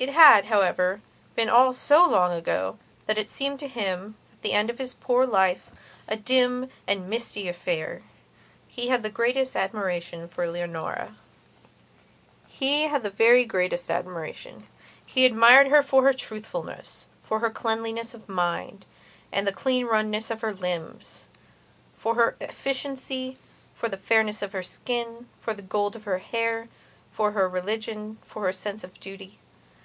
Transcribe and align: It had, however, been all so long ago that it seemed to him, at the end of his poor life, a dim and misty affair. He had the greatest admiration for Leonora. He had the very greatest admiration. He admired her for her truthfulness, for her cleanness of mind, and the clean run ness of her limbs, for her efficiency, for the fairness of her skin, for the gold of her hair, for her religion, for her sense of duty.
It 0.00 0.10
had, 0.10 0.44
however, 0.44 1.00
been 1.34 1.48
all 1.50 1.72
so 1.72 2.06
long 2.06 2.30
ago 2.30 2.78
that 3.06 3.18
it 3.18 3.28
seemed 3.28 3.58
to 3.58 3.66
him, 3.66 4.14
at 4.32 4.42
the 4.42 4.52
end 4.52 4.70
of 4.70 4.78
his 4.78 4.94
poor 4.94 5.26
life, 5.26 5.72
a 6.06 6.14
dim 6.16 6.70
and 6.86 7.10
misty 7.10 7.48
affair. 7.48 8.02
He 8.68 8.90
had 8.90 9.02
the 9.02 9.10
greatest 9.10 9.56
admiration 9.56 10.28
for 10.28 10.46
Leonora. 10.46 11.16
He 12.46 12.82
had 12.84 13.02
the 13.02 13.10
very 13.10 13.44
greatest 13.44 13.90
admiration. 13.90 14.68
He 15.04 15.26
admired 15.26 15.66
her 15.66 15.82
for 15.82 16.04
her 16.04 16.12
truthfulness, 16.12 17.06
for 17.24 17.40
her 17.40 17.50
cleanness 17.50 18.14
of 18.14 18.28
mind, 18.28 18.84
and 19.32 19.48
the 19.48 19.52
clean 19.52 19.84
run 19.86 20.12
ness 20.12 20.30
of 20.30 20.42
her 20.42 20.54
limbs, 20.54 21.26
for 21.96 22.14
her 22.14 22.36
efficiency, 22.40 23.36
for 23.74 23.88
the 23.88 23.96
fairness 23.96 24.42
of 24.42 24.52
her 24.52 24.62
skin, 24.62 25.28
for 25.40 25.54
the 25.54 25.60
gold 25.62 25.96
of 25.96 26.04
her 26.04 26.18
hair, 26.18 26.68
for 27.10 27.32
her 27.32 27.48
religion, 27.48 28.18
for 28.22 28.42
her 28.44 28.52
sense 28.52 28.84
of 28.84 29.00
duty. 29.00 29.40